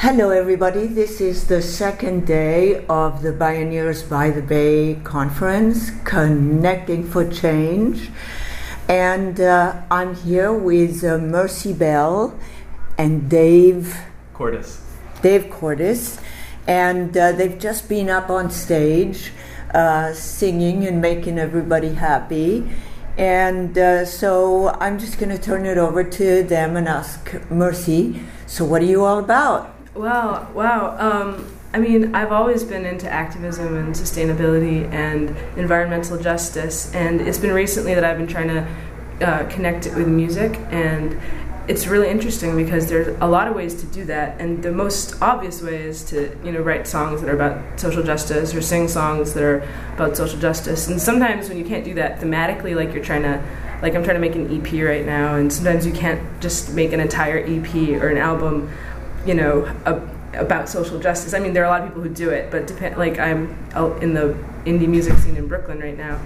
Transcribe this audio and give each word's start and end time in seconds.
Hello, 0.00 0.30
everybody. 0.30 0.86
This 0.86 1.20
is 1.20 1.48
the 1.48 1.60
second 1.60 2.24
day 2.24 2.86
of 2.86 3.20
the 3.20 3.32
Bioneers 3.32 4.08
by 4.08 4.30
the 4.30 4.40
Bay 4.40 4.94
conference, 5.02 5.90
Connecting 6.04 7.02
for 7.02 7.28
Change. 7.28 8.08
And 8.88 9.40
uh, 9.40 9.82
I'm 9.90 10.14
here 10.14 10.52
with 10.52 11.02
uh, 11.02 11.18
Mercy 11.18 11.72
Bell 11.72 12.38
and 12.96 13.28
Dave 13.28 13.98
Cordis. 14.34 14.80
Dave 15.20 15.50
Cordis. 15.50 16.20
And 16.68 17.16
uh, 17.16 17.32
they've 17.32 17.58
just 17.58 17.88
been 17.88 18.08
up 18.08 18.30
on 18.30 18.52
stage 18.52 19.32
uh, 19.74 20.12
singing 20.12 20.86
and 20.86 21.02
making 21.02 21.40
everybody 21.40 21.94
happy. 21.94 22.70
And 23.16 23.76
uh, 23.76 24.04
so 24.04 24.68
I'm 24.78 25.00
just 25.00 25.18
going 25.18 25.36
to 25.36 25.42
turn 25.42 25.66
it 25.66 25.76
over 25.76 26.04
to 26.04 26.44
them 26.44 26.76
and 26.76 26.86
ask 26.86 27.34
Mercy. 27.50 28.22
So, 28.46 28.64
what 28.64 28.80
are 28.80 28.84
you 28.84 29.04
all 29.04 29.18
about? 29.18 29.74
Wow, 29.94 30.50
wow. 30.54 30.96
Um, 30.98 31.46
I 31.72 31.78
mean, 31.78 32.14
I've 32.14 32.32
always 32.32 32.64
been 32.64 32.84
into 32.84 33.08
activism 33.10 33.76
and 33.76 33.94
sustainability 33.94 34.90
and 34.92 35.30
environmental 35.58 36.18
justice, 36.18 36.92
and 36.94 37.20
it's 37.20 37.38
been 37.38 37.52
recently 37.52 37.94
that 37.94 38.04
I've 38.04 38.16
been 38.16 38.26
trying 38.26 38.48
to 38.48 38.66
uh, 39.26 39.48
connect 39.48 39.86
it 39.86 39.94
with 39.94 40.08
music, 40.08 40.58
and 40.70 41.18
it's 41.66 41.86
really 41.86 42.08
interesting 42.08 42.56
because 42.56 42.88
there's 42.88 43.14
a 43.20 43.26
lot 43.26 43.48
of 43.48 43.54
ways 43.54 43.74
to 43.82 43.86
do 43.86 44.04
that, 44.06 44.40
and 44.40 44.62
the 44.62 44.72
most 44.72 45.20
obvious 45.20 45.60
way 45.60 45.82
is 45.82 46.02
to 46.04 46.34
you 46.42 46.52
know 46.52 46.60
write 46.60 46.86
songs 46.86 47.20
that 47.20 47.28
are 47.28 47.34
about 47.34 47.78
social 47.78 48.02
justice 48.02 48.54
or 48.54 48.62
sing 48.62 48.88
songs 48.88 49.34
that 49.34 49.42
are 49.42 49.58
about 49.94 50.16
social 50.16 50.38
justice, 50.38 50.88
and 50.88 51.00
sometimes 51.00 51.48
when 51.48 51.58
you 51.58 51.64
can't 51.64 51.84
do 51.84 51.94
that 51.94 52.20
thematically, 52.20 52.74
like 52.74 52.94
you're 52.94 53.04
trying 53.04 53.22
to 53.22 53.42
like 53.82 53.94
I'm 53.94 54.02
trying 54.02 54.16
to 54.16 54.20
make 54.20 54.34
an 54.34 54.46
EP 54.56 54.72
right 54.84 55.04
now, 55.04 55.34
and 55.34 55.52
sometimes 55.52 55.84
you 55.86 55.92
can't 55.92 56.40
just 56.40 56.72
make 56.72 56.92
an 56.92 57.00
entire 57.00 57.38
EP 57.38 57.74
or 58.00 58.08
an 58.08 58.16
album 58.16 58.70
you 59.28 59.34
know, 59.34 59.70
a, 59.84 60.00
about 60.40 60.70
social 60.70 60.98
justice. 60.98 61.34
I 61.34 61.38
mean, 61.38 61.52
there 61.52 61.62
are 61.62 61.66
a 61.66 61.70
lot 61.70 61.82
of 61.82 61.88
people 61.88 62.02
who 62.02 62.08
do 62.08 62.30
it, 62.30 62.50
but 62.50 62.66
depend, 62.66 62.96
like 62.96 63.18
I'm 63.18 63.50
in 64.00 64.14
the 64.14 64.34
indie 64.64 64.88
music 64.88 65.18
scene 65.18 65.36
in 65.36 65.46
Brooklyn 65.46 65.78
right 65.80 65.96
now. 65.96 66.18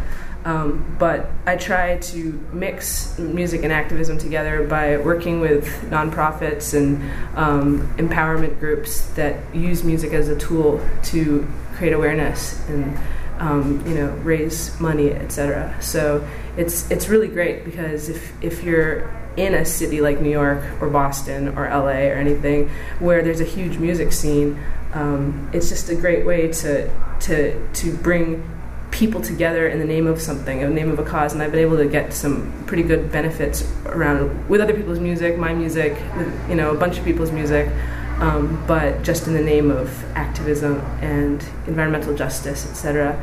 Um, 0.45 0.97
but 0.99 1.31
I 1.47 1.57
try 1.57 1.99
to 1.99 2.49
mix 2.53 3.19
music 3.19 3.63
and 3.65 3.73
activism 3.73 4.19
together 4.19 4.67
by 4.67 4.97
working 4.99 5.41
with 5.41 5.67
nonprofits 5.91 6.75
and 6.75 7.03
um, 7.37 7.87
empowerment 7.97 8.59
groups 8.59 9.07
that 9.11 9.37
use 9.55 9.85
music 9.85 10.13
as 10.13 10.29
a 10.29 10.37
tool 10.37 10.81
to 11.05 11.47
create 11.75 11.93
awareness 11.93 12.69
and 12.69 12.99
um, 13.39 13.85
you 13.87 13.95
know 13.95 14.11
raise 14.23 14.79
money, 14.81 15.11
etc. 15.11 15.77
So 15.81 16.27
it's 16.57 16.89
it's 16.91 17.09
really 17.09 17.29
great 17.29 17.65
because 17.65 18.09
if 18.09 18.33
if 18.43 18.63
you're 18.63 19.11
in 19.37 19.55
a 19.55 19.65
city 19.65 20.01
like 20.01 20.21
New 20.21 20.31
York 20.31 20.63
or 20.81 20.89
Boston 20.89 21.49
or 21.57 21.69
LA 21.69 22.09
or 22.09 22.15
anything 22.15 22.69
where 22.99 23.23
there's 23.23 23.41
a 23.41 23.45
huge 23.45 23.79
music 23.79 24.13
scene, 24.13 24.59
um, 24.93 25.49
it's 25.53 25.69
just 25.69 25.89
a 25.89 25.95
great 25.95 26.27
way 26.27 26.53
to 26.53 26.91
to 27.21 27.69
to 27.75 27.97
bring 27.97 28.49
people 28.91 29.23
together 29.23 29.67
in 29.67 29.79
the 29.79 29.85
name 29.85 30.07
of 30.07 30.21
something, 30.21 30.61
in 30.61 30.69
the 30.69 30.75
name 30.75 30.91
of 30.91 30.99
a 30.99 31.05
cause. 31.05 31.33
And 31.33 31.43
I've 31.43 31.51
been 31.51 31.61
able 31.61 31.79
to 31.79 31.87
get 31.87 32.13
some 32.13 32.53
pretty 32.67 32.83
good 32.83 33.11
benefits 33.11 33.67
around 33.87 34.49
with 34.49 34.61
other 34.61 34.75
people's 34.75 35.01
music, 35.01 35.39
my 35.39 35.55
music, 35.55 35.95
with, 36.17 36.49
you 36.49 36.55
know, 36.55 36.71
a 36.71 36.77
bunch 36.77 36.99
of 36.99 37.05
people's 37.05 37.33
music. 37.33 37.73
Um, 38.19 38.63
but 38.69 39.03
just 39.03 39.27
in 39.27 39.33
the 39.33 39.43
name 39.43 39.71
of 39.71 40.05
activism 40.15 40.79
and 41.01 41.43
environmental 41.67 42.15
justice, 42.15 42.71
etc. 42.71 43.19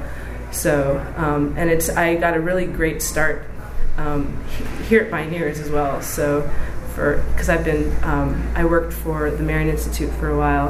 So, 0.51 0.99
um, 1.15 1.53
and 1.55 1.69
it's 1.69 1.89
I 1.89 2.15
got 2.15 2.35
a 2.35 2.39
really 2.39 2.65
great 2.65 3.01
start 3.01 3.45
um, 3.99 4.43
here 4.87 5.03
at 5.03 5.11
Bioneers 5.11 5.59
as 5.59 5.69
well. 5.69 6.01
So, 6.01 6.49
for 6.95 7.23
because 7.31 7.49
I've 7.49 7.65
been 7.65 7.95
um, 8.03 8.51
I 8.55 8.65
worked 8.65 8.93
for 8.93 9.29
the 9.29 9.43
Marion 9.43 9.69
Institute 9.69 10.11
for 10.13 10.29
a 10.29 10.37
while, 10.37 10.69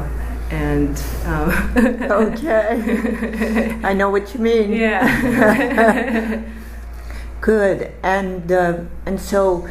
and 0.50 1.02
um, 1.24 1.50
okay, 2.10 3.80
I 3.82 3.92
know 3.92 4.10
what 4.10 4.34
you 4.34 4.40
mean. 4.40 4.72
Yeah. 4.72 6.42
Good, 7.40 7.92
and 8.02 8.52
uh, 8.52 8.80
and 9.06 9.20
so 9.20 9.66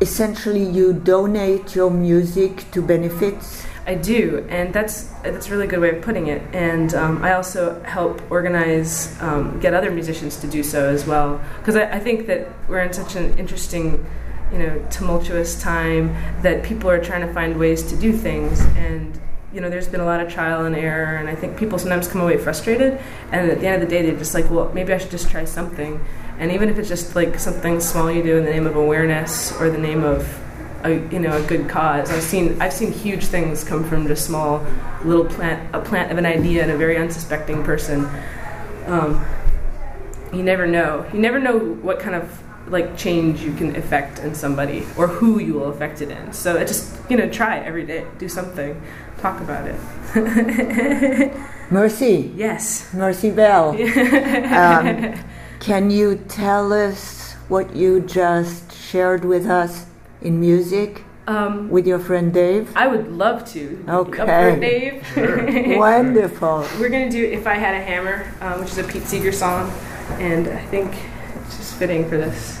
essentially 0.00 0.62
you 0.62 0.92
donate 0.92 1.74
your 1.74 1.90
music 1.90 2.70
to 2.72 2.82
benefits 2.82 3.66
I 3.86 3.94
do, 3.94 4.46
and 4.48 4.72
that's 4.72 5.04
that's 5.22 5.48
a 5.48 5.50
really 5.50 5.66
good 5.66 5.80
way 5.80 5.94
of 5.94 6.02
putting 6.02 6.28
it. 6.28 6.42
And 6.54 6.94
um, 6.94 7.22
I 7.22 7.34
also 7.34 7.82
help 7.82 8.22
organize, 8.30 9.20
um, 9.20 9.60
get 9.60 9.74
other 9.74 9.90
musicians 9.90 10.38
to 10.38 10.46
do 10.46 10.62
so 10.62 10.88
as 10.88 11.06
well, 11.06 11.40
because 11.58 11.76
I, 11.76 11.90
I, 11.90 11.98
think 11.98 12.26
that 12.26 12.48
we're 12.66 12.80
in 12.80 12.94
such 12.94 13.14
an 13.14 13.38
interesting, 13.38 14.04
you 14.50 14.58
know, 14.58 14.86
tumultuous 14.90 15.60
time 15.60 16.14
that 16.40 16.62
people 16.62 16.88
are 16.88 17.02
trying 17.02 17.26
to 17.26 17.32
find 17.34 17.58
ways 17.58 17.82
to 17.90 17.96
do 17.96 18.12
things, 18.12 18.60
and 18.76 19.20
you 19.52 19.60
know, 19.60 19.68
there's 19.68 19.86
been 19.86 20.00
a 20.00 20.06
lot 20.06 20.20
of 20.20 20.32
trial 20.32 20.64
and 20.64 20.74
error, 20.74 21.16
and 21.16 21.28
I 21.28 21.34
think 21.34 21.58
people 21.58 21.78
sometimes 21.78 22.08
come 22.08 22.22
away 22.22 22.38
frustrated, 22.38 22.98
and 23.32 23.50
at 23.50 23.60
the 23.60 23.66
end 23.66 23.82
of 23.82 23.88
the 23.88 23.94
day, 23.94 24.02
they're 24.02 24.18
just 24.18 24.32
like, 24.32 24.50
well, 24.50 24.72
maybe 24.72 24.94
I 24.94 24.98
should 24.98 25.10
just 25.10 25.30
try 25.30 25.44
something, 25.44 26.02
and 26.38 26.50
even 26.50 26.70
if 26.70 26.78
it's 26.78 26.88
just 26.88 27.14
like 27.14 27.38
something 27.38 27.80
small 27.80 28.10
you 28.10 28.22
do 28.22 28.38
in 28.38 28.46
the 28.46 28.50
name 28.50 28.66
of 28.66 28.76
awareness 28.76 29.52
or 29.60 29.68
the 29.68 29.78
name 29.78 30.04
of 30.04 30.40
a 30.84 30.90
you 31.10 31.18
know 31.18 31.36
a 31.36 31.46
good 31.46 31.68
cause. 31.68 32.10
I've 32.10 32.22
seen 32.22 32.60
I've 32.60 32.72
seen 32.72 32.92
huge 32.92 33.24
things 33.24 33.64
come 33.64 33.84
from 33.84 34.06
just 34.06 34.26
small 34.26 34.64
little 35.04 35.24
plant 35.24 35.74
a 35.74 35.80
plant 35.80 36.12
of 36.12 36.18
an 36.18 36.26
idea 36.26 36.62
and 36.62 36.70
a 36.70 36.76
very 36.76 36.96
unsuspecting 36.96 37.64
person. 37.64 38.08
Um, 38.86 39.24
you 40.32 40.42
never 40.42 40.66
know. 40.66 41.06
You 41.12 41.20
never 41.20 41.38
know 41.38 41.58
what 41.58 41.98
kind 41.98 42.14
of 42.14 42.42
like 42.68 42.96
change 42.96 43.40
you 43.40 43.52
can 43.54 43.76
affect 43.76 44.18
in 44.20 44.34
somebody 44.34 44.86
or 44.96 45.06
who 45.06 45.38
you 45.38 45.54
will 45.54 45.70
affect 45.70 46.00
it 46.00 46.10
in. 46.10 46.32
So 46.32 46.56
it 46.56 46.68
just 46.68 46.94
you 47.10 47.16
know 47.16 47.28
try 47.28 47.58
every 47.58 47.86
day. 47.86 48.06
Do 48.18 48.28
something. 48.28 48.80
Talk 49.18 49.40
about 49.40 49.66
it. 49.66 51.32
Mercy. 51.70 52.30
Yes. 52.36 52.92
Mercy 52.92 53.30
Bell. 53.30 53.70
um, 54.54 55.18
can 55.60 55.90
you 55.90 56.16
tell 56.28 56.74
us 56.74 57.32
what 57.48 57.74
you 57.74 58.00
just 58.00 58.70
shared 58.72 59.24
with 59.24 59.46
us? 59.46 59.86
In 60.24 60.40
music 60.40 61.04
um, 61.26 61.70
with 61.70 61.86
your 61.86 61.98
friend 61.98 62.32
Dave? 62.32 62.72
I 62.76 62.86
would 62.86 63.12
love 63.12 63.46
to. 63.52 63.84
Okay. 63.88 64.58
Dave? 64.60 65.06
Sure. 65.14 65.78
Wonderful. 65.78 66.66
We're 66.78 66.88
going 66.88 67.08
to 67.08 67.16
do 67.16 67.24
If 67.24 67.46
I 67.46 67.54
Had 67.54 67.74
a 67.74 67.84
Hammer, 67.84 68.32
um, 68.40 68.60
which 68.60 68.70
is 68.70 68.78
a 68.78 68.84
Pete 68.84 69.04
Seeger 69.04 69.32
song, 69.32 69.70
and 70.18 70.48
I 70.48 70.64
think 70.66 70.92
it's 71.46 71.56
just 71.56 71.74
fitting 71.74 72.08
for 72.08 72.16
this. 72.16 72.60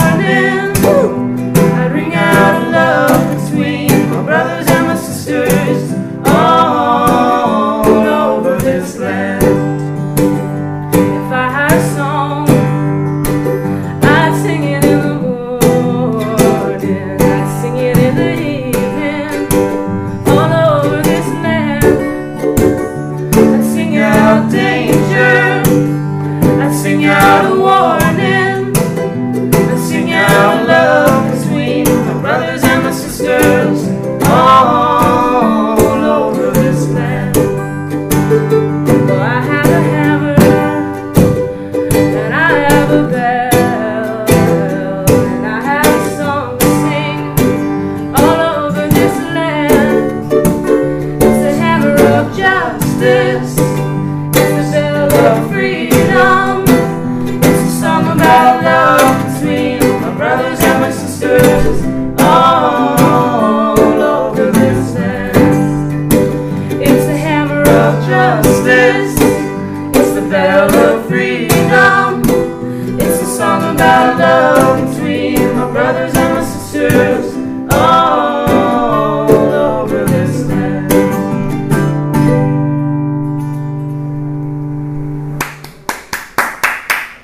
out 27.11 27.51
of 27.51 27.59
warning. 27.59 28.10
Of 70.75 71.07
freedom. 71.07 72.21
It's 72.99 73.21
a 73.21 73.25
song 73.25 73.75
about 73.75 74.19
love 74.19 74.93
between 74.93 75.55
my 75.55 75.71
brothers 75.71 76.13
and 76.15 76.33
my 76.35 76.43
sisters 76.43 77.25
all 77.73 79.29
over 79.31 80.05
this 80.05 80.45
land. 80.47 80.89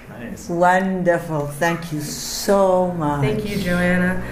Nice. 0.10 0.50
Wonderful. 0.50 1.48
Thank 1.48 1.92
you 1.94 2.02
so 2.02 2.92
much. 2.94 3.22
Thank 3.22 3.50
you, 3.50 3.58
Joanna. 3.58 4.24